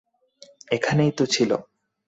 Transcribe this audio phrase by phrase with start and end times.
[0.71, 1.51] এখানেই তো ছিল!